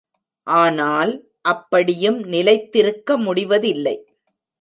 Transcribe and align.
ஆனால், 0.47 1.11
அப்படியும் 1.41 2.19
நிலைத்திருக்க 2.25 3.17
முடிவதில்லை. 3.17 3.95